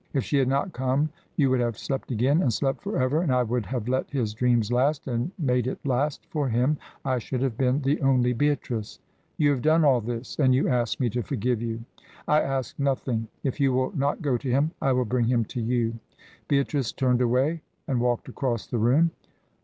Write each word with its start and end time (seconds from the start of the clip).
If 0.13 0.23
she 0.23 0.39
had 0.39 0.47
not 0.47 0.73
come, 0.73 1.09
you 1.35 1.51
would 1.51 1.59
have 1.59 1.77
slept 1.77 2.09
again, 2.09 2.41
and 2.41 2.51
slept 2.51 2.81
for 2.81 2.97
ever. 2.97 3.21
And 3.21 3.31
I 3.31 3.43
would 3.43 3.67
have 3.67 3.87
let 3.87 4.09
his 4.09 4.33
dreams 4.33 4.71
last, 4.71 5.05
and 5.05 5.29
made 5.37 5.67
it 5.67 5.77
last 5.85 6.25
for 6.31 6.49
him, 6.49 6.79
I 7.05 7.19
should 7.19 7.43
have 7.43 7.55
been 7.55 7.83
the 7.83 8.01
only 8.01 8.33
Beatrice." 8.33 8.97
"You 9.37 9.51
have 9.51 9.61
done 9.61 9.85
all 9.85 10.01
this, 10.01 10.39
and 10.39 10.55
you 10.55 10.67
ask 10.67 10.99
me 10.99 11.11
to 11.11 11.21
forgive 11.21 11.61
you?" 11.61 11.81
"I 12.27 12.41
ask 12.41 12.79
nothing. 12.79 13.27
If 13.43 13.59
you 13.59 13.73
will 13.73 13.95
not 13.95 14.23
go 14.23 14.37
to 14.37 14.49
him, 14.49 14.71
I 14.81 14.91
will 14.91 15.05
bring 15.05 15.25
him 15.25 15.45
to 15.45 15.61
you" 15.61 15.93
Beatrice 16.47 16.91
turned 16.91 17.21
away 17.21 17.61
and 17.87 18.01
walked 18.01 18.27
across 18.27 18.65
the 18.65 18.79
room. 18.79 19.11